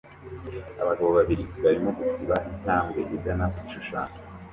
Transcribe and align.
Abagabo 0.81 1.09
babiri 1.17 1.43
barimo 1.63 1.89
gusiba 1.99 2.35
intambwe 2.51 2.99
igana 3.15 3.45
ku 3.53 3.57
gishushanyo 3.63 4.17